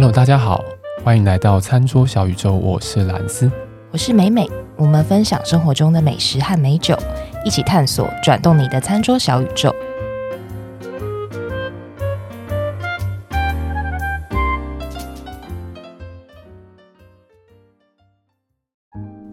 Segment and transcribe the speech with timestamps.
[0.00, 0.64] Hello，大家好，
[1.04, 3.52] 欢迎来到餐桌小宇宙，我是蓝斯，
[3.90, 6.96] 我是美美，我们分享生活中的美食和美酒，
[7.44, 9.70] 一起探索转动你的餐桌小宇宙。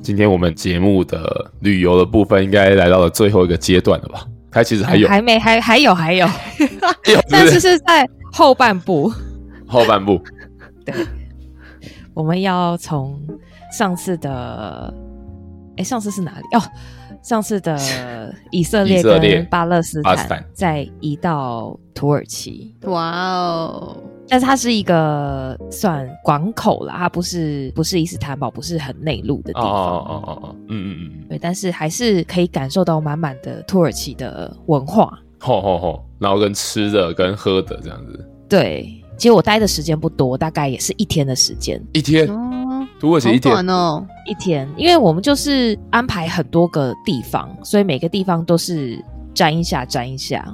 [0.01, 4.27] 今天我们节目的旅游的部分应该来到了最后一个阶段了吧？
[4.51, 6.27] 它其实还有，还没，还还有，还有，
[7.07, 9.09] 有但是是在后半部。
[9.69, 10.21] 后半部，
[10.91, 11.05] 对，
[12.13, 13.19] 我们要从
[13.71, 14.93] 上次的，
[15.77, 16.45] 哎，上次是哪里？
[16.55, 16.61] 哦，
[17.21, 17.77] 上次的
[18.51, 22.75] 以色列跟巴勒斯坦，再移到土耳其。
[22.83, 23.97] 哇哦！
[24.29, 29.71] 但是它是一个算港口啦，它不是不是伊斯坦堡，不是很内陆的地方。
[29.71, 35.17] 哦哦哦哦，嗯嗯嗯，对，但是还是可以感受到满满的土耳其的文化。
[35.39, 38.29] 吼吼吼，然后跟吃的跟喝的这样子。
[38.49, 41.81] 对，其实我待的时间不多，大概也是一天的时间。
[41.91, 42.27] 一天？
[42.27, 50.45] 哦，土耳其一天哦，一天，因为我们就是安排很多个地方，所以每个地方都是沾一下沾一下。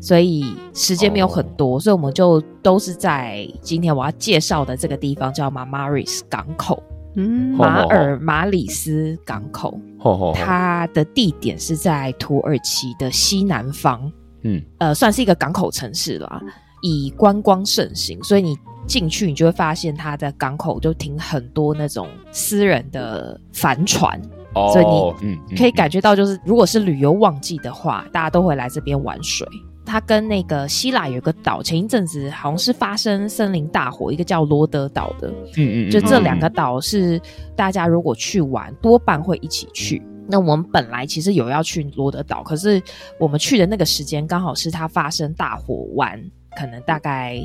[0.00, 1.80] 所以时间没有很多，oh.
[1.80, 6.82] 所以我们就都是在今天我要介绍的这个地方叫马马里斯港口，
[7.14, 10.20] 嗯，马尔马里斯港口，oh.
[10.20, 10.36] Oh.
[10.36, 14.10] 它的地点是在土耳其的西南方，
[14.42, 16.42] 嗯，呃，算是一个港口城市啦，
[16.82, 18.54] 以观光盛行，所以你
[18.86, 24.20] 进去你就会发现它的港口就停很多那种私人的帆船
[24.52, 24.70] ，oh.
[24.72, 29.48] 所以你可以感觉到就是如果是旅游旺季的话，大家都会来这边玩水。
[29.84, 37.20] 它跟那个希腊有个岛，前一阵子好像是发生森林大火，一个叫罗德岛的，嗯嗯，就这两个岛是
[37.56, 40.00] 大家如果去玩，多半会一起去。
[40.28, 42.80] 那我们本来其实有要去罗德岛，可是
[43.18, 46.18] 我们去的那个时间刚好是它发生大火完，
[46.56, 47.38] 可能大概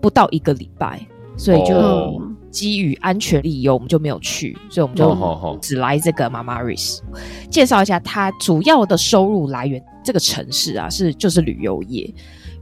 [0.00, 1.00] 不到一个礼拜，
[1.36, 7.02] 所以就基于安全理由，我们就没有去，所以我们就只来这个马马里斯。
[7.50, 9.82] 介绍一下它主要的收入来源。
[10.04, 12.08] 这个城市啊，是就是旅游业。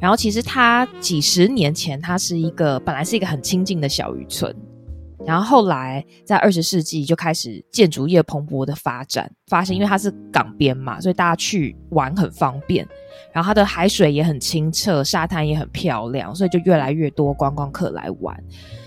[0.01, 4.51] 然后其实它几十年前，它是一个本来是一个很清静的小渔村。
[5.27, 12.87] 然后后来在二十世纪就开始建筑业蓬勃的发展，发现因为它是港边嘛，所以大家去玩很方便。
[13.33, 18.37] 然后它的海水也很清澈，沙滩也很漂亮，所以就越来越多观光客来玩。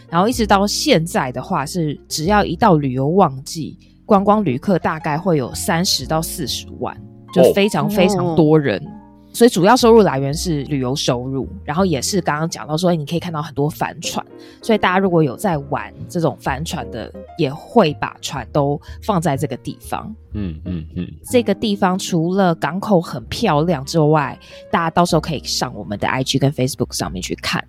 [0.10, 6.96] 然后一直到现在的话，是只要一到旅游旺季，观光旅客大概会有三十到四十万。
[7.34, 8.90] 就非常非常多人，哦，
[9.38, 14.26] 所以主要收入来源是旅游收入，然后也是刚刚讲到说，你可以看到很多帆船，
[14.64, 20.12] 所以大家如果有在玩这种帆船的，也会把船都放在这个地方。
[20.34, 24.36] 嗯嗯嗯，这个地方除了港口很漂亮之外，
[24.72, 27.64] 大家到时候可以上我们的 IG 跟 Facebook 上面去看。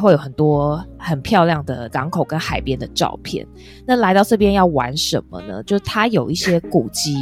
[0.00, 3.46] 会有很多很漂亮的港口跟海边的照片。
[3.86, 5.62] 那来到这边要玩什么呢？
[5.64, 7.14] 就是它有一些古迹，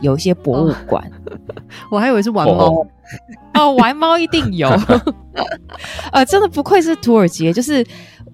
[0.00, 1.10] 有一些博物馆。
[1.90, 2.86] 我还以为是玩猫哦，
[3.54, 4.68] 哦，玩猫一定有。
[6.12, 7.52] 呃，真的不愧是土耳其。
[7.52, 7.84] 就是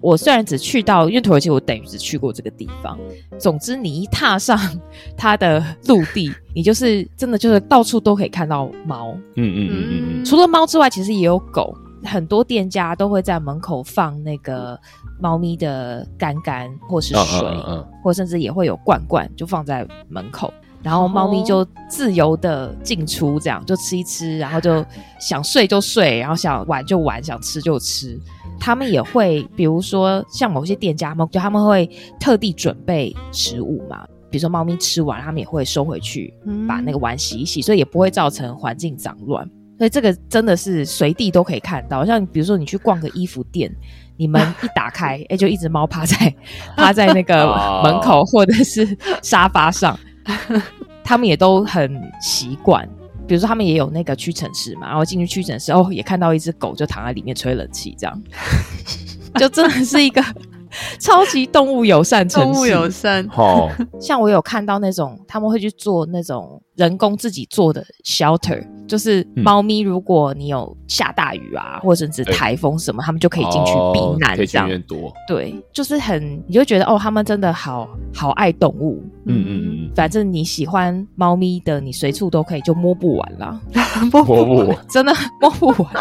[0.01, 2.97] 我虽然只去到，因为土耳其我等于只去过这个地方。
[3.37, 4.59] 总之，你一踏上
[5.15, 9.13] 它的陆地，你就是真的就是到处都可以看到猫。
[9.35, 10.25] 嗯嗯嗯嗯。
[10.25, 11.75] 除了猫之外，其实也有狗。
[12.03, 14.79] 很多店家都会在门口放那个
[15.19, 20.53] 猫咪的干干或是水，嗯嗯嗯、或甚至也会有罐罐，就放在门口，
[20.83, 24.85] 然后猫咪就自由的进出，这样就吃一吃，然后就
[25.19, 28.19] 想睡就睡，然后想玩就玩，想吃就吃。
[28.59, 36.33] 他们也会，比如说像某些店家们，就他们会特地准备食物嘛，比如说猫咪吃完，他们也会收回去，
[36.67, 39.47] 把那个碗洗一洗，所以也不会造成环境脏乱。
[39.77, 43.71] 所以这个真的是随地都可以看到，像比如说你去逛个衣服店，
[44.15, 46.35] 你门一打开，哎，就一只猫趴在
[46.75, 47.45] 趴在那个
[47.83, 49.97] 门口或者是沙发上，
[51.03, 52.87] 他们也都很习惯。
[53.27, 58.23] 比如说他们也有那个屈臣氏嘛，然后进去屈臣氏哦，也看到一只狗就躺在里面吹冷气，这样
[59.35, 60.23] 就真的是一个。
[60.99, 63.27] 超级动物友善城市，动物友善。
[63.29, 63.69] 好，
[63.99, 74.67] 像我有看到那种他们会去做那种人工自己做的 shelter，就是猫咪，如果你有下大雨啊，或者甚至台风什么，他们就可以进去避难，这样。
[74.87, 79.01] 多对，就是很，你就觉得哦，他们真的好好爱动物。
[79.25, 83.59] 嗯嗯嗯，反正你喜欢猫咪的，你随处都可以，就摸不完啦，
[84.11, 85.93] 摸不完，真的摸不完。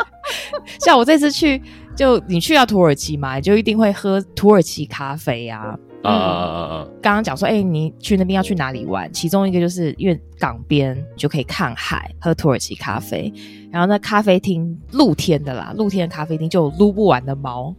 [0.80, 1.60] 像我这次去。
[1.96, 5.76] 就你去到土耳其嘛，就一定会喝土耳其咖啡啊。
[6.02, 6.86] 啊啊啊啊！
[7.02, 9.12] 刚刚讲说，哎、欸，你去那边要去哪里玩？
[9.12, 13.32] 其中一个就是因为港边就可以看海，喝土耳其咖啡。
[13.72, 17.74] 然后那咖啡厅露天的啦，露天的咖啡厅就有撸不完的猫。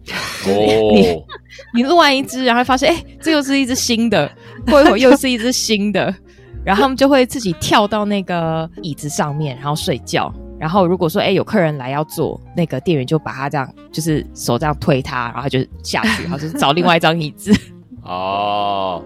[0.46, 0.46] 哦，
[0.94, 1.24] 你
[1.74, 4.30] 你撸完一只，然后发现，哎、欸，这又是一只新的，
[4.66, 6.14] 过一会儿又是一只新的，
[6.66, 10.34] 然后他们就会自己跳到那个椅子上面，然后睡觉。
[10.60, 17.54] 然后如果说，哎、欸，有客人来要坐，那个店员就把他这样，就是手这样推他，然后他就下去， 然后就找另外一张椅子。
[18.04, 19.04] 哦，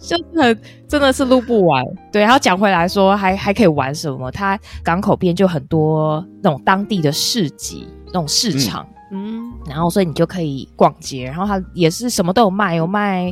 [0.00, 1.84] 就是很真的是录不完。
[2.12, 4.30] 对，然后讲回来说，还还可以玩什么？
[4.30, 11.24] 它港口边就很多那种当地的市集，那种市场，嗯，然后所以你就可以逛街。
[11.24, 13.30] 然后它也是什么都有卖，有卖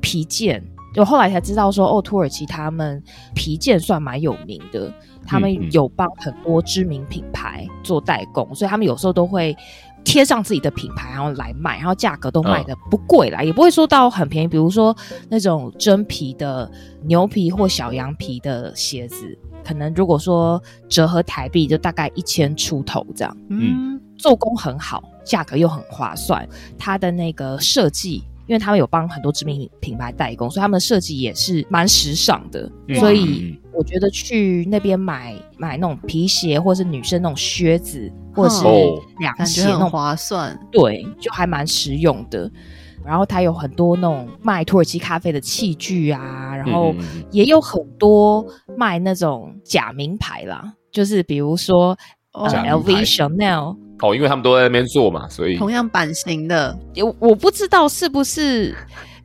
[0.00, 0.62] 皮件。
[0.94, 3.02] 就后来才知道说，哦，土耳其他们
[3.34, 4.92] 皮件算蛮有名的，
[5.26, 9.56] 他们有帮很多知名品牌做代工，所以他们有时候都会。
[10.04, 14.48] 贴上自己的品牌，然后来卖，然后价格都卖的不贵啦，嗯、也不会说到很便宜。
[14.48, 14.96] 比如说
[15.28, 16.70] 那种真皮的
[17.02, 23.36] 牛皮或小羊皮的鞋子，可能如果说折合台币就大概一千出头这样。
[23.50, 26.48] 嗯，做工很好，价格又很划算。
[26.78, 32.68] 它的那个设计，因为他们有帮很多知名品牌代工，所以他们的设计也是蛮时尚的。
[32.88, 38.12] 嗯、所以我觉得去那边买买那种皮鞋，或是女生那种靴子。
[38.34, 38.64] 或者是
[39.18, 42.48] 凉鞋那种划算，对，就还蛮实用的。
[43.04, 46.94] 然后它有很多那种卖土耳其咖啡的器具啊，然后
[47.32, 48.46] 也有很多
[48.76, 51.98] 卖那种假名牌啦，就是比如说、
[52.32, 58.74] LV、Chanel 哦，因为他们都在那边做嘛，所以同样版型的，我我不知道是不是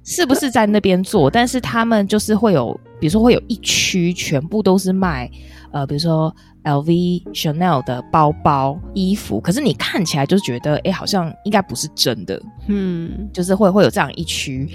[0.04, 5.30] 是不是在那边做，但是他们就是会有，比如说会有一区全部都是卖
[5.72, 6.34] 呃，比如说。
[6.64, 14.70] LV、Chanel 的包包、衣服，可是你看起来就是觉得，哎、欸，好像应该不是真的，嗯，就是会会有这样一区，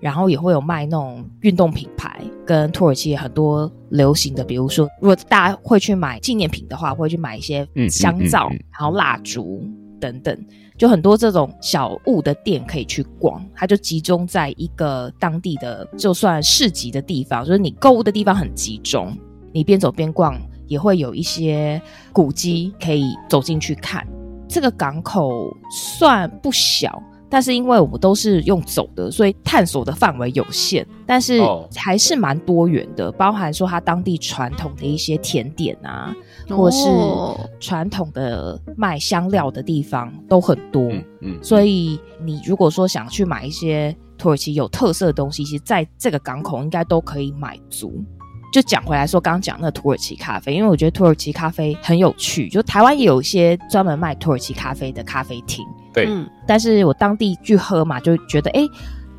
[0.00, 9.62] 然后也会有卖那种运动品牌，跟土耳其很多流行的，比如说，如果大家会去买纪念品的话，会去买一些香皂，嗯嗯嗯嗯、然后蜡烛
[10.00, 19.16] 等等，就很多这种小物的店可以去逛，它就集中在一个当地的，就算市集的地方，就是你购物的地方很集中，
[19.52, 20.40] 你边走边逛。
[20.70, 21.82] 也会有一些
[22.12, 24.06] 古迹可以走进去看。
[24.48, 30.86] 这个港口算不小，但是因为我们都是用走的，所以探索的范围有限。
[31.06, 31.40] 但是
[31.74, 36.14] 还是蛮多元的，包含说它当地传统的一些甜点啊，
[36.48, 36.88] 或是
[37.58, 40.82] 传统的卖香料的地方都很多。
[40.90, 48.04] 嗯，嗯，所以你如果说想去买一些土耳其有特色的东西，其实在这个港口应该都可以买足。
[48.52, 52.48] 就讲回来说，刚刚讲那个土耳其咖啡，因为我觉得土耳其咖啡很有趣。
[52.48, 56.06] 就台湾也有一些专门卖土耳其咖啡的咖啡厅，对。
[56.08, 58.62] 嗯，但是我当地去喝嘛，就觉得哎，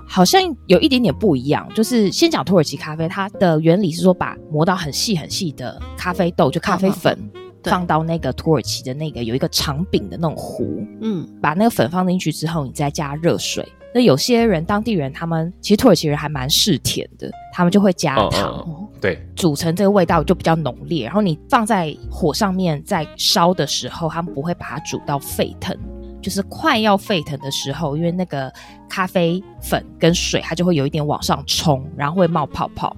[0.08, 1.68] 好像有一点点不一样。
[1.74, 7.18] 就是先讲土耳其咖啡，它的原理是说，把磨到很细很细的咖啡豆，就咖啡粉，
[7.64, 13.68] 放到那个土耳其的那个有一个长柄的那种壶，嗯，把那个粉放进去之后，你再加热水。
[13.94, 21.04] 那有些人，当地人，他们其实土耳其人还蛮嗜甜的，他们就会加糖，嗯嗯、对，煮成这个味道就比较浓烈。
[21.04, 25.78] 然后你放在火上面在烧的时候，他们不会把它煮到沸腾，
[26.22, 28.52] 就是快要沸腾的时候，因为那个
[28.88, 32.96] 咖啡粉跟水它就会有一点往上冲，然后会冒泡泡，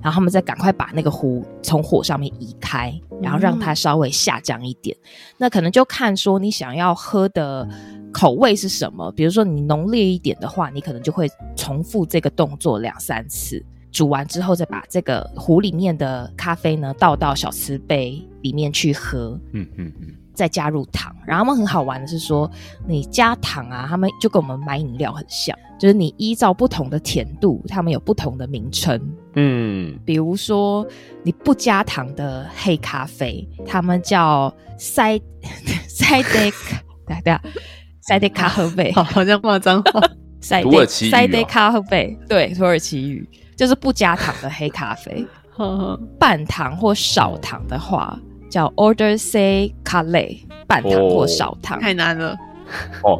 [0.00, 2.92] 然后他们再赶快把那个壶从火上面移开，
[3.22, 4.96] 然后让它稍微下降一点。
[5.38, 7.68] 那可能就看说你想要喝的。
[8.16, 9.10] 口味是什么？
[9.10, 13.60] 比如说你浓烈一点的话，你可能就会重复这个动作两三次。
[13.90, 19.36] 煮完之后，再把这个壶里面的咖啡呢倒到小瓷杯里面去喝。
[19.50, 21.14] 嗯嗯嗯，再加入糖。
[21.26, 22.50] 然后他们很好玩的是说，
[22.86, 29.00] 你加糖啊，他们就跟我们买饮料很像，就是你依照不同的甜度，他们有不同的名称。
[29.34, 30.86] 嗯，比如说
[31.22, 35.18] 你不加糖的黑咖啡，他们叫塞
[35.88, 36.76] 塞德克，
[37.06, 37.38] 对对。
[38.06, 40.02] 塞德卡赫贝， 好像骂脏话。
[40.38, 43.26] 塞德塞德卡赫贝，对，土耳其语
[43.56, 45.26] 就是不加糖的黑咖啡。
[46.20, 48.20] 半糖或少糖的话，
[48.54, 51.80] 叫 order say c a l e 半糖或少糖。
[51.80, 52.36] 太难了。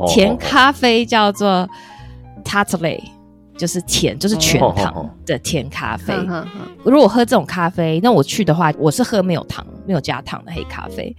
[0.07, 1.69] 甜咖啡叫做
[2.45, 3.01] tatley，
[3.57, 6.15] 就是甜，就是全糖的甜咖啡。
[6.85, 11.15] 如果喝这种咖啡，那我去的话，我是喝没有糖、没有加糖的黑咖啡。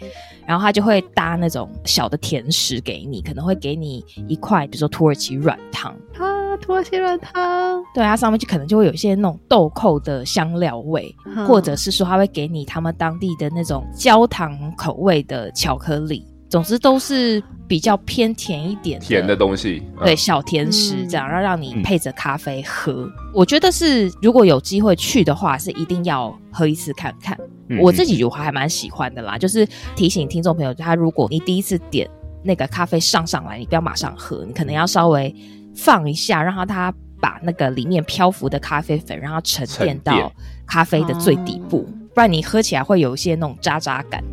[0.45, 11.13] 然后他就会搭那种小的甜食给你，可能会给你一块，比如说土耳其软糖啊，土耳其软糖，对，它上面就可能就会有一些那种豆蔻的香料味，
[11.47, 16.23] 或者是说他会给你他们当地的那种焦糖口味的巧克力。
[16.55, 22.93] 总之都是比较偏甜一点甜的东西，对，小甜食这样，然后、嗯、让你配着咖啡喝。
[22.93, 27.37] 嗯、我觉得是如果有机会去的话，是一定要喝一次看看。
[27.67, 32.09] 嗯、我自己就还蛮喜欢的啦，就是提醒听众朋友，他如果你第一次点
[32.41, 35.35] 那个咖啡上上来，你不要马上喝，你可能要稍微
[35.75, 40.31] 放一下，让它把那个里面漂浮的咖啡粉让它沉淀到
[40.65, 44.23] 咖啡的最底部，嗯、不然你喝起来会有一些那种渣渣感。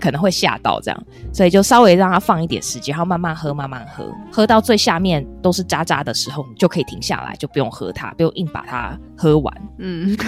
[0.00, 9.54] 可能会吓到这样，所以就稍微让它放一点时间，然后慢慢喝，慢慢喝，喝到最下面都是渣渣的时候，你就可以停下来，就不用喝它，不用硬把它喝完。
[9.78, 10.16] 嗯。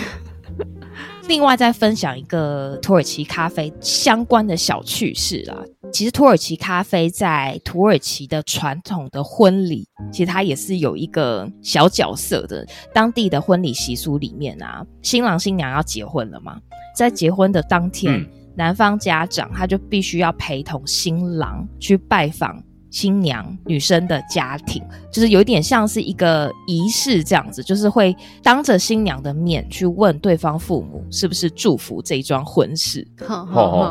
[1.29, 5.57] 另外再分享一个土耳其咖啡相关的小趣事啦。
[5.91, 12.67] 其实土耳其咖啡在土耳其的传统的婚礼，其实它也是有一个小角色的。
[12.93, 16.61] 当地的婚礼习俗里面啊，新郎新娘要结婚了嘛，
[16.95, 18.13] 在结婚的当天。
[18.13, 24.81] 嗯男方家长他就必须要陪同新郎去拜访新娘女生的家庭，
[25.11, 33.05] 就是有一点像是一个仪式这样子，就是会当着新娘的面去问对方父母是不是祝福这一桩婚事，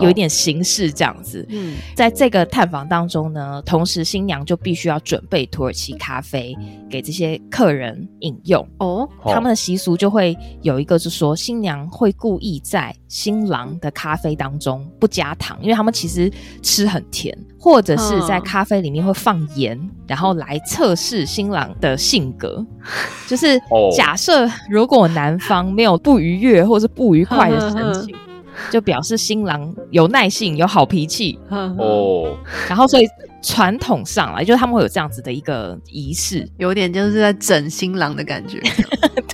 [0.01, 1.43] 有一点形式这样子。
[1.49, 6.55] 嗯，在这个探访当中呢，同时新娘就必须要准备土耳其咖啡
[6.87, 8.65] 给这些客人饮用。
[8.77, 16.31] 哦，他们的习俗就会有一个，就是说新娘会故意在新郎的咖啡当中不加糖，因为他们其实
[16.61, 17.35] 吃很甜。
[17.63, 22.63] 或者是在咖啡里面会放盐，然后来测试新郎的性格。
[23.27, 23.59] 就是
[23.95, 28.15] 假设如果男方没有不愉悦或是不愉快的神情，
[28.69, 31.39] 就表示新郎有耐性、有好脾气。
[31.49, 33.07] 哦，然后所以
[33.41, 38.61] 传统上来，就是他们会有这样子的一个仪式，有点就是在整新郎的感觉。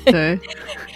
[0.05, 0.39] 对。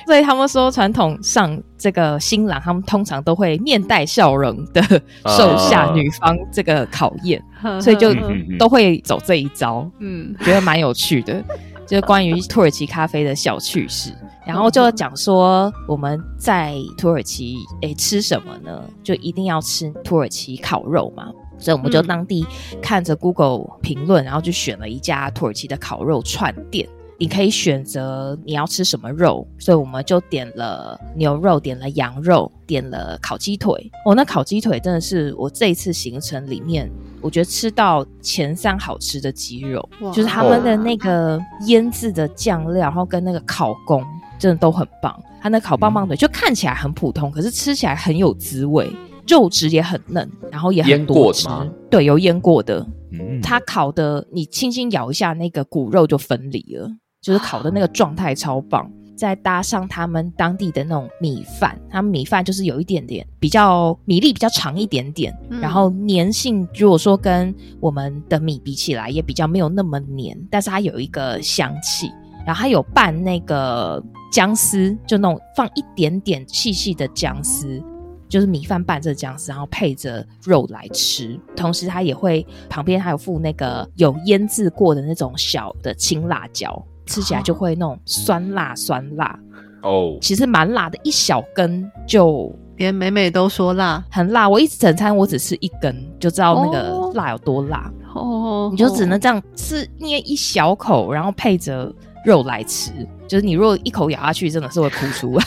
[0.06, 4.82] 对所以他们说，传统上这个新郎，他们通常都会面带笑容的
[5.26, 8.14] 受下女方这个考验，啊、所以就
[8.60, 9.90] 都会走这一招。
[10.00, 11.42] 嗯，觉得蛮有趣的，
[11.88, 14.12] 就是关于土耳其咖啡的小趣事。
[14.46, 18.84] 然后就讲说，我们在土耳其诶吃什么呢？
[19.02, 21.28] 就一定要吃土耳其烤肉嘛。
[21.58, 22.46] 所以我们就当地
[22.82, 26.90] 看着 Google 评论，然后就选了一家土耳其的烤肉串店。
[27.22, 33.92] 你可以选择你要吃什么肉，所以我们就点了牛肉，点了羊肉，点了烤鸡腿。
[34.08, 36.90] 哦，那烤鸡腿真的是我这一次行程里面，
[37.22, 44.04] 我觉得吃到前三好吃的鸡肉，就是他们的那个腌制的酱料，然后跟那个烤工
[44.40, 45.16] 真的都很棒。
[45.40, 48.92] 它那烤棒棒腿就看起来很普通，可是吃起来很有滋味，
[49.28, 51.48] 肉质也很嫩，然后也很多汁。
[51.88, 56.90] 对，有腌过的，嗯，它烤的你轻轻咬一下，那个骨肉就分离了。
[57.22, 72.12] 就是烤的那个状态超棒，再搭上他们当地的那种米饭，他们米饭就是有一点点比较米粒比较长一点点，嗯、然后粘性如果说跟我们的米比起来也比较没有那么黏，但是它有一个香气，
[72.44, 77.80] 然后它有拌那个姜丝，就那种放一点点细细的姜丝，
[78.28, 86.84] 就是米饭拌着姜丝，然后配着肉来吃，同时它也会旁边还有附那个有腌制过的那种小的青辣椒。
[87.12, 89.38] 吃起来就会那种酸辣酸辣
[89.84, 94.48] 哦，其实蛮辣的，一小根就连美美都说辣，很辣。
[94.48, 98.70] 我一整餐我只吃一根，就知道那个辣有多辣哦。
[98.72, 101.94] 你就只能这样吃捏一小口，然后配着
[102.26, 102.92] 肉来吃，
[103.28, 105.46] 就是你如果一口咬下去，真的是会哭出来。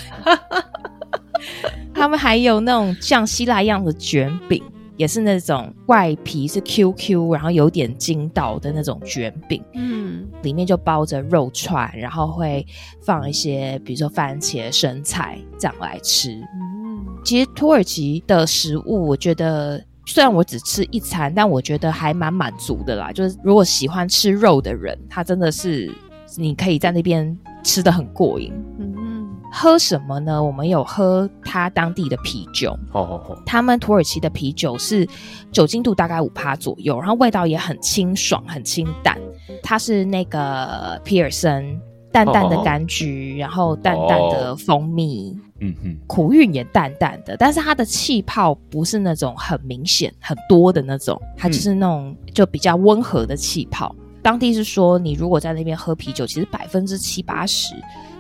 [1.95, 4.63] 他们还有那种像希腊一样的卷饼。
[4.97, 12.65] 也是那种外皮是 QQ，然后有点筋道的那种卷饼，嗯，里面就包着肉串，然后会
[13.03, 16.31] 放一些，比如说番茄、生菜这样来吃。
[16.33, 23.11] 嗯，其实土耳其的食物，我觉得虽然我只吃一餐，但我觉得还蛮满足的啦。
[23.11, 25.93] 就是如果喜欢吃肉的人，他真的是
[26.37, 28.53] 你可以在那边吃的很过瘾。
[28.79, 28.95] 嗯。
[29.57, 30.43] 喝什么呢？
[30.43, 32.73] 我们有喝他当地的啤酒。
[32.91, 35.09] 哦哦哦，他们土耳其的啤酒是
[35.53, 39.17] 酒精度大概五趴左右，然后味道也很清爽、很清淡。
[39.63, 41.81] 它是那个皮尔森，
[42.11, 47.37] 淡淡的柑橘，然后淡淡的蜂蜜，嗯嗯，苦韵也淡淡的。
[47.37, 53.95] 但是它的气泡不是那种很明显、很多的那种，它就是那种就比较温和的气泡。
[54.21, 57.75] 当地是说，你如果在那边喝啤酒，其实百分之七八十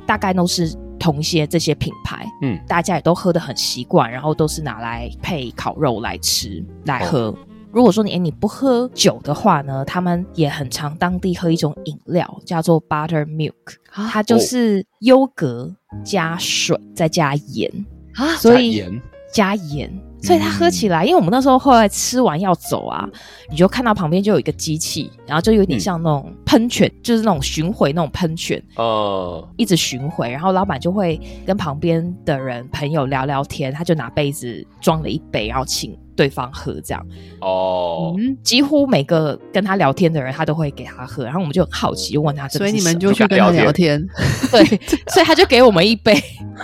[0.06, 0.74] 大概都是。
[0.96, 7.26] 同一些这些品牌，嗯，大家也都喝得很习惯，然后都是拿来配烤肉来吃来喝。
[7.26, 7.38] 哦、
[7.70, 13.52] 如果说你诶你不喝酒的话呢，他们也很常当地喝一种饮料，叫做 buttermilk，
[13.92, 15.70] 它就是优格
[16.02, 17.70] 加水再加盐。
[18.14, 18.82] 啊，所以
[19.30, 19.92] 加盐
[20.24, 23.08] 所以他喝起来，因为我们那时候后来吃完要走啊，
[23.50, 37.06] 你就看到旁边就有一个机器，然后就有点像那种喷泉，嗯、就是那种巡回那种喷泉，哦，一直巡回，然后老板就会跟旁边的人朋友聊聊天，他就拿杯子装了一杯，然后请对方喝这样。
[37.40, 44.04] 哦，嗯，几乎每个跟他聊天的人，他都会给他喝，然后我们就很好奇，就问他，所以你们就去跟他聊天，
[44.50, 44.64] 对，
[45.08, 46.14] 所以他就给我们一杯。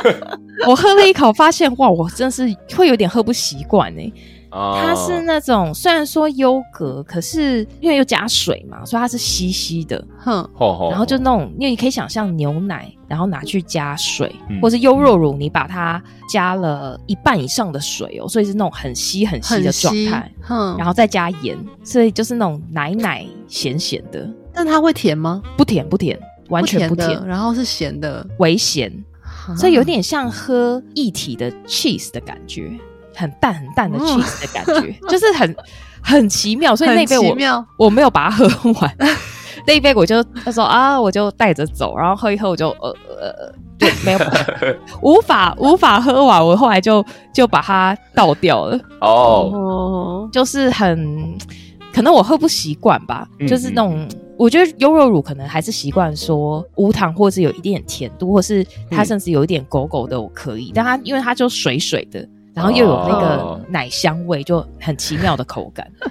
[0.67, 4.13] 我喝了一口，发现哇，我真是会有点喝不习惯哎。
[4.53, 10.05] 它是那种虽然说优格，可是因为又加水嘛，所以它是稀稀的。
[10.19, 10.45] 哼，
[10.91, 20.29] 然后就那种，因为你可以想象牛奶，然后拿去加水，嗯、或是优酪乳，你把它加了一半以上的水哦，所以是那种很稀很稀的状态。
[20.43, 24.29] 哼，然后再加盐，所以就是那种奶奶咸咸的。
[24.53, 25.41] 但它会甜吗？
[25.57, 27.09] 不甜不甜，完全不甜。
[27.09, 28.93] 不甜，然后是咸的，微咸。
[29.57, 32.71] 所以有点像喝液体的 cheese 的感觉，
[33.15, 35.57] 很淡很淡的 cheese 的感觉，嗯、就是很
[36.03, 36.75] 很奇妙。
[36.75, 37.37] 所以那杯我
[37.77, 38.97] 我没有把它喝完，
[39.67, 42.89] 那一杯我就他说啊，我就带着走，然后喝一喝我就呃
[43.21, 44.19] 呃，对，没有
[45.03, 48.79] 无法无法喝完，我后来就就把它倒掉了。
[49.01, 51.37] 哦，就是很
[51.93, 54.09] 可能我喝不习惯吧，嗯、就是那种。
[54.41, 60.71] 我觉得优酪乳可能还是习惯说无糖，或是有一点点甜度，或是它甚至有一点狗狗的，我可以。
[60.71, 65.87] 嗯、但它因为它就水水的，然后又有那个奶香味，就很奇妙的口感。
[66.01, 66.11] 哦、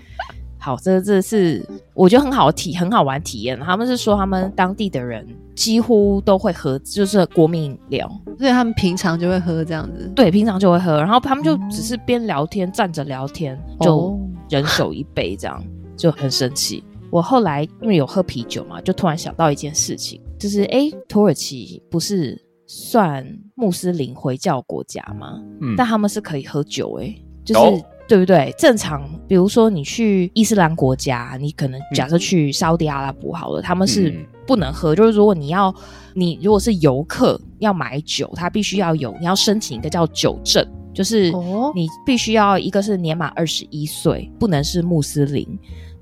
[0.59, 3.59] 好，这这是我觉得很好体很好玩体验。
[3.61, 8.07] 他们是说他们当地的人几乎都会喝，就是国民饮料，
[8.37, 10.07] 所以他们平常就会喝这样子。
[10.15, 14.15] 对，平常就会喝，然后他们就只是边聊天站着聊天，就
[14.49, 15.65] 人手一杯这样，哦、
[15.97, 16.83] 就很神奇。
[17.11, 23.25] 我后来因为有喝啤酒嘛，就突然想到一件事情，就是诶，土耳其不是算
[23.55, 25.41] 穆斯林回教国家吗？
[25.61, 28.53] 嗯，但他们是可以喝酒诶，就是、哦、对不对？
[28.57, 34.13] 正常，比如说你去伊斯兰国家，你可能假设去沙乌地阿拉伯好了，他们是
[34.45, 34.93] 不能喝。
[34.93, 35.73] 嗯、就是如果你要，
[36.13, 40.63] 你如果是游客要买酒，他必须要有，你要申请一个叫酒证，
[40.93, 41.31] 就是
[41.73, 45.47] 你必须要一个是年满二十一岁，不能是穆斯林。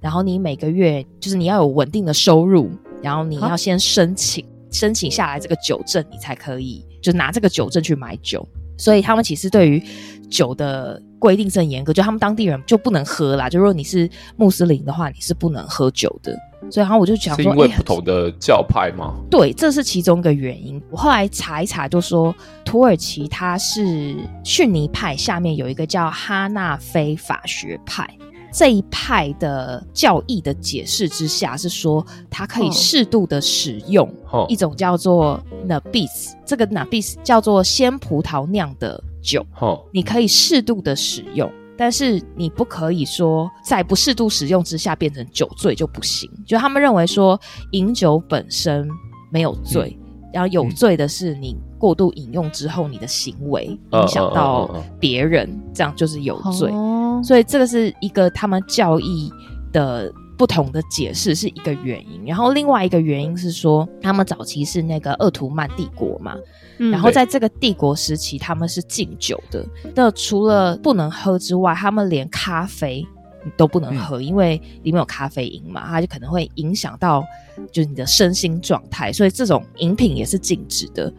[0.02, 2.70] 然后你每个月就是你要有稳定的收入，
[3.02, 8.48] 然后你要先申请，蛤申请下来这个酒证，你才可以就拿这个酒证去买酒。
[8.78, 9.82] 所以他们其实对于
[10.30, 13.50] 酒的规定是很严格，就他们当地人就不能喝啦。
[13.50, 16.38] 就如果你是穆斯林的话，你是不能喝酒的。
[16.70, 19.16] 所以然后我就想说，是因为不同的教派吗？
[19.16, 20.80] 欸，对，这是其中一个原因。
[20.92, 28.08] 我后来查一查，就说土耳其它是逊尼派下面有一个叫哈纳菲法学派。
[28.58, 34.12] 这一派的教义的解释之下，是说它可以适度的使用
[34.48, 35.40] 一种叫做
[35.70, 39.46] Nabis，这个 Nabis 叫做鲜葡萄酿的酒，
[39.92, 46.28] 你可以适度的使用，但是你不可以说在不适度使用之下变成酒醉就不行。
[46.44, 47.40] 就他们认为说
[47.74, 48.90] 饮酒本身
[49.32, 49.96] 没有罪，
[50.34, 54.68] 然后有罪的是你过度饮用之后你的行为影响到
[55.00, 56.74] 别人，这样就是有罪。
[57.24, 59.32] 所以这个是一个他们教义
[59.72, 62.24] 的不同的解释，是一个原因。
[62.26, 66.36] 然后另外一个原因是说，他们早期是那个鄂图曼帝国嘛，
[66.78, 69.66] 嗯、然后在这个帝国时期，他们是禁酒的。
[69.96, 73.06] 那除了不能喝之外，他们连咖啡
[73.56, 77.24] 都不能喝，嗯、因为里面有咖啡因嘛，它就可能会影响到
[77.72, 81.12] 就是你的身心状态，所以这种饮品也是禁止的。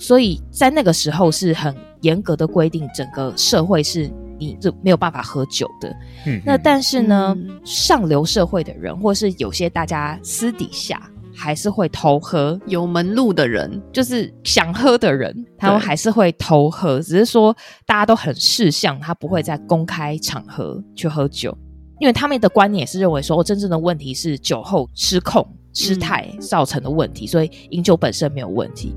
[0.00, 5.94] 所以在那个时候是很严格的规定，整个社会是你就没有办法喝酒的。
[6.26, 11.00] 嗯，那但是呢，嗯、上流社会的人，或是有些大家私底下
[11.36, 21.54] 还是会偷喝，有门路的人，就是想喝的人，他们还是会偷喝，只是说大家都很识相，他不会在公开场合去喝酒，
[21.98, 28.94] 因为他们的观念也是认为说，真正的问题是酒后失控、失态造成的问题，嗯、所以饮酒本身没有问题。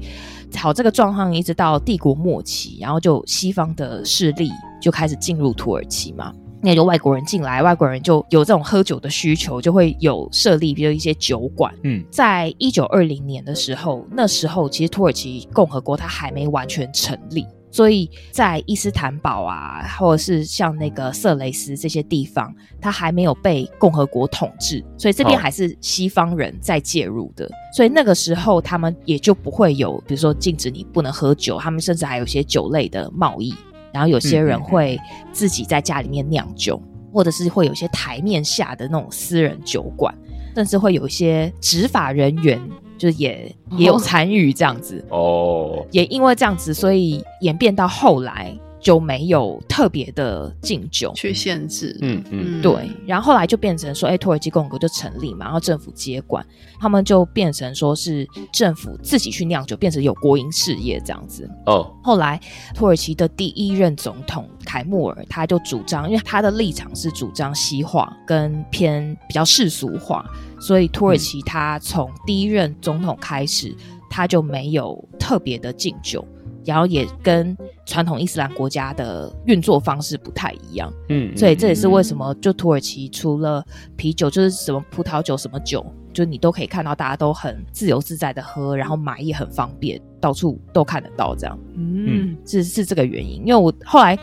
[0.58, 4.50] 好，这个状况一直到帝国末期，然后就西方的势力
[4.82, 11.74] 就开始进入土耳其嘛，那就外国人进来，外国人就有这种喝酒的需求，就会有设立，比如一些酒馆。
[11.84, 17.46] 嗯，在一九二零年的时候，那时候其实土耳其共和国它还没完全成立。
[17.74, 27.48] 所以在伊斯坦堡啊，或者是像那个色雷斯这些地方，它还没有被共和国统治，所以这边还是西方人在介入的。
[27.48, 33.56] 哦、所以那个时候，他们也就不会有，比如说禁止你不能喝酒，他们甚至还有一些酒类的贸易。
[33.92, 35.00] 然后有些人会
[35.32, 36.80] 自己在家里面酿酒，
[37.12, 40.14] 或者是会有些台面下的那种私人酒馆，
[40.56, 42.62] 甚至会有一些执法人员。
[42.98, 45.04] 就是也也有参与这样子。
[45.10, 51.98] 哦，也因为这样子，所以演变到后来，就没有特别的禁酒去限制。
[52.02, 52.90] 嗯嗯，对。
[53.08, 56.46] 然后后来就变成说，哎，土耳其共和国就成立嘛，然后政府接管，
[56.80, 61.50] 他们就变成说是政府自己去酿酒，变成有国营事业这样子。
[61.66, 61.90] 哦。
[62.04, 62.38] 后来
[62.76, 70.26] 土耳其的第一任总统凯穆尔他就主张，因为他的立场是主张西化跟偏比较世俗化，
[70.60, 73.74] 所以土耳其他从第一任总统开始，
[74.10, 76.28] 他就没有特别的禁酒。
[76.66, 83.64] 然后也跟传统伊斯兰国家的运作方式不太一样，嗯，所以这也是为什么就土耳其除了
[83.96, 93.42] 啤酒，就是什么葡萄酒、什么酒，就你都可以看到大家都很自由自在的喝，然后买也很方便，到处都看得到这样，嗯，是是这个原因。
[93.46, 94.18] 因为我后来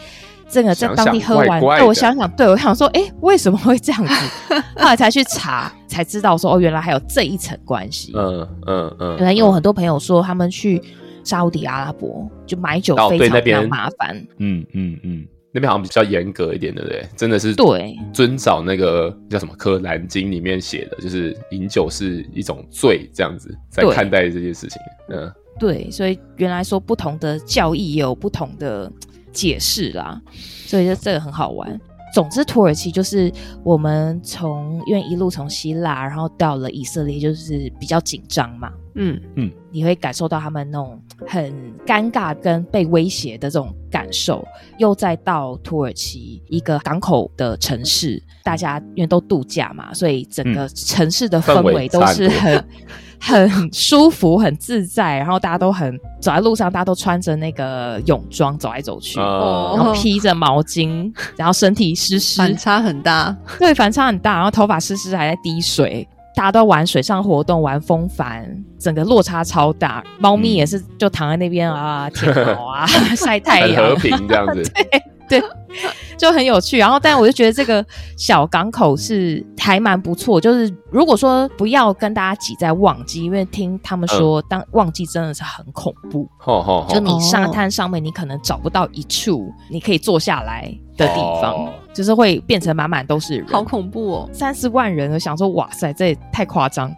[0.49, 4.15] 这个在当地喝完，想想怪怪对我想想，对我想说，哎，为什么会这样子？
[4.77, 8.13] 后来才去查，才知道说，哦，原来还有这一层关系。
[8.17, 10.83] 嗯嗯嗯，原来因为我很多朋友说他们去。
[11.25, 17.05] 沙迪阿拉伯就买酒非常非常麻烦，嗯嗯嗯，那边好像比较严格一点，对不对？
[17.17, 24.81] 真的是对，遵照那个叫什么《科兰经》里面写的，就是饮酒是一种罪，这样子在看待这件事情。
[25.09, 28.91] 嗯，对，所以原来说不同的教义也有不同的
[29.33, 30.21] 解释啦，
[30.67, 31.81] 所以就这个很好玩。
[32.13, 38.73] 总之，土耳其就是我们从因为一路从希腊，然后到了以色列，就是比较紧张嘛。
[38.95, 41.53] 嗯嗯，你会感受到他们那种很
[41.87, 44.45] 尴尬跟被威胁的这种感受，
[44.79, 52.57] 又再到土耳其一个港口的城市，大家因为都度假嘛，所以整个城市的氛围都是很。
[52.57, 52.65] 嗯
[53.21, 68.47] 很舒服，很自在，然后大家都很走在路上，大家都穿着那个泳装走来走去，哦、然后披着毛巾，然后身体湿湿，反差很大，对，反差很大，然后头发湿湿还在滴水，大家都玩水上活动，玩风帆，
[68.79, 75.03] 整个落差超大，猫咪也是就躺在那边啊，舔毛啊， 晒太阳，很和平这样子， 对。
[75.31, 75.43] 对
[76.19, 77.83] 就很有趣，然后，但我就觉得这个
[78.19, 80.39] 小港口是还蛮不错。
[80.39, 86.29] 就是如果说不要跟大家挤在旺季，因为听他们说，当旺季真的是很恐怖。
[86.45, 94.31] 哦、就你沙滩上面，你可能找不到一处你可以坐下来的地方，哦、就是会变成满满都是人，好恐怖哦！
[94.31, 96.95] 三四万人，我想说，哇塞，这也太夸张。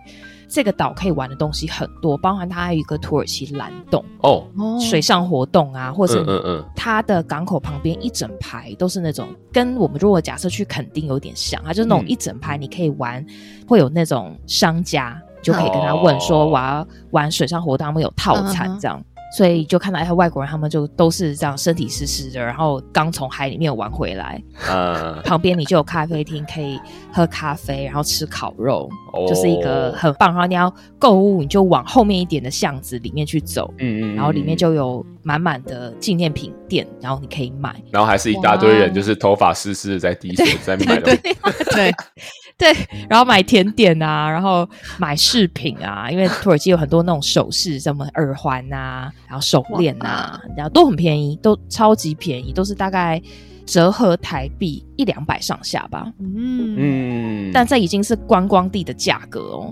[0.53, 4.47] 这个岛可以玩的东西很多，包含它还有一个土耳其蓝洞哦，
[4.79, 13.25] 水上活动啊，或者嗯嗯，它的港口旁边一整排都是那种跟我们如果假设去垦丁有点像，它就是那种一整排你可以玩，
[13.67, 19.03] 会有那种商家就可以跟他问说我要玩水上活动，他们有套餐这样。
[19.37, 24.43] 所以就看到哎，外国人他们就都是这样身体湿湿的，然后刚从海里面玩回来。
[24.69, 26.79] 呃，旁边你就有咖啡厅可以
[27.13, 30.33] 喝咖啡，然后吃烤肉，哦、就是一个很棒。
[30.33, 33.73] 然后你要购物，你就往后面一点的巷子里面去走。
[33.79, 34.15] 嗯嗯。
[34.15, 37.75] 然后里面就有满满的纪念品店，然后你可以买。
[37.91, 41.21] 然后还是一大堆人，就是头发湿湿的在滴水 在买东西。
[41.71, 41.91] 对。
[42.63, 53.21] 对对，然后买甜点啊，然后买饰品啊，因为土耳其有很多那种首饰，什么耳环啊，然后手链啊，然后都很便宜，都超级便宜，都是大概
[53.67, 56.13] 折合台币一两百上下吧。
[56.21, 56.77] 嗯
[57.49, 59.71] 嗯，但这已经是观光地的价格哦。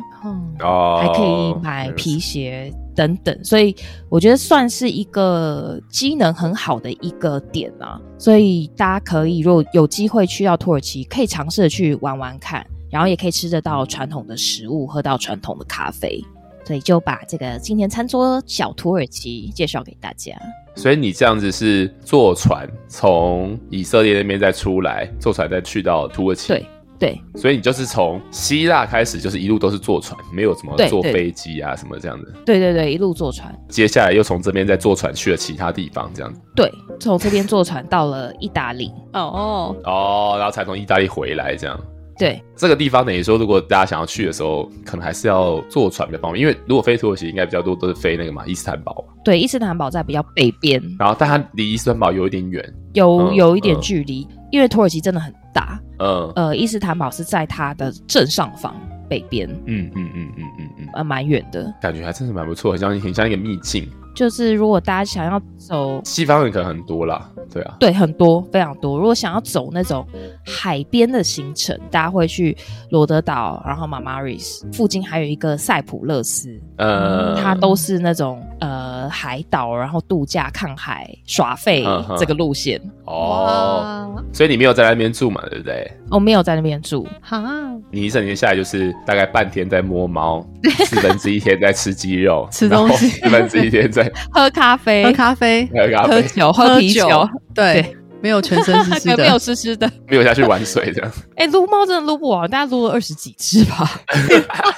[0.60, 3.74] 哦，还可以买皮鞋等等，所以
[4.08, 8.00] 我觉得算是一个机能很好的一个点啊。
[8.18, 12.66] 所以大家可以如果有机会去到土耳其，可以尝试去玩玩看。
[12.90, 16.22] 然后也可以吃得到传统的食物，喝到传统的咖啡，
[16.64, 20.34] 所以就把这个今天餐桌小土耳其介绍给大家。
[20.76, 26.48] 所以你这样子是坐船从以色列那边再出来，坐船再去到土耳其。
[26.48, 26.66] 对
[26.98, 27.20] 对。
[27.34, 32.32] 所以你就是从希腊开始，就是一路都是坐船，没有什么坐飞机啊什么这样子。
[32.46, 33.52] 对对对，一路坐船。
[33.68, 36.40] 接下来又从这边再坐船去了其他地方，这样子。
[36.54, 38.92] 对，从这边坐船到了意大利。
[39.12, 41.78] 哦哦哦，然后才从意大利回来这样。
[42.20, 49.02] 对，这个地方等于说，如果大家想要去的时候，可能还是要坐船比较方便，因为如果飞土耳其，应该比较多都是飞那个嘛，伊斯坦堡。
[49.24, 55.80] 对，伊斯坦堡在比较北边，然后但它离伊斯坦堡有一点远，有有一点距离，嗯、因为土耳其真的很大。
[55.98, 58.76] 嗯，呃，伊斯坦堡是在它的正上方
[59.08, 59.48] 北边。
[59.64, 63.88] 嗯嗯嗯嗯嗯嗯，呃，蛮远的，感觉还真是蛮不错，很像很像一个秘境。
[64.14, 68.98] 就是如果大家想要走西方人可能很多啦，对啊，对，很多非常多。
[68.98, 70.06] 如果想要走那种
[70.44, 72.56] 海边的行程，大家会去
[72.90, 81.84] 罗德岛，然后马马瑞斯附近还有一个塞浦勒斯，呃，它都是那种呃海岛，然后度假、看海、耍废
[82.18, 82.80] 这个路线。
[83.04, 85.42] 哦，所以你没有在那边住嘛？
[85.50, 85.90] 对不对？
[86.10, 87.06] 我没有在那边住。
[87.20, 87.42] 哈，
[87.90, 90.46] 你一整年下来就是大概半天在摸猫，
[90.86, 93.99] 四分之一天在吃鸡肉， 吃东西，四分之一天在
[94.30, 97.96] 喝咖啡，喝咖啡，喝咖啡，喝酒，喝啤酒，对。
[98.22, 101.10] 没有全身湿湿的， 没有湿湿的，没有下去玩水这样。
[101.36, 103.90] 哎、欸，撸猫真的撸不完，大概撸了二十几只吧。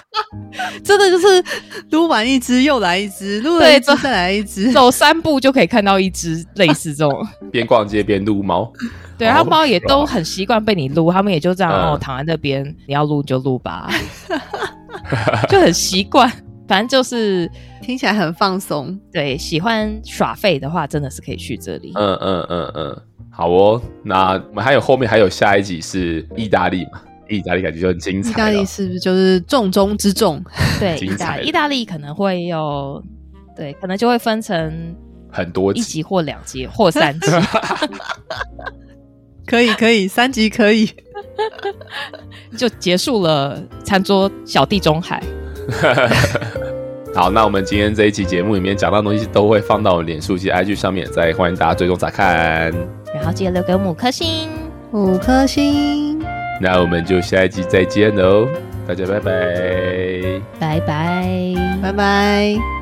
[0.84, 1.44] 真的就是
[1.90, 7.12] 撸完一只又来一只，撸了一只再来一只，走三步就可以看到一只类似这种。
[7.50, 8.72] 边逛街边撸猫，
[9.18, 13.90] 对，然后猫也都很习惯被你撸，他们也就这样，然后躺在那边，嗯、你要撸就撸吧，
[15.48, 16.30] 就很习惯。
[16.72, 17.46] 反正就是
[17.82, 18.98] 听起来很放松。
[19.12, 21.92] 对，喜欢耍废的话，真的是可以去这里。
[21.96, 23.02] 嗯嗯嗯嗯。
[23.30, 27.02] 好哦，那我们还有后面还有下一集是意大利嘛？
[27.28, 28.30] 意大利感觉就很精彩。
[28.30, 30.42] 意大利是不是就是重中之重？
[30.80, 33.04] 对，意大利，意大利可能会有，
[33.54, 34.96] 对，可能就会分成
[35.30, 37.30] 很多集，一集或两集或三集。
[39.44, 40.88] 可以可以，三集可以，
[42.56, 45.22] 就结束了餐桌小地中海。
[47.14, 52.72] 好，那我们今天这一期节目里面讲到的东西都会放到我们脸书及 IG 上面，再欢迎大家追踪查看。
[53.14, 54.48] 然后记得留给我们五颗星，
[54.92, 56.18] 五颗星。
[56.60, 58.48] 那我们就下一集再见喽，
[58.88, 62.81] 大家拜拜，拜拜，拜拜。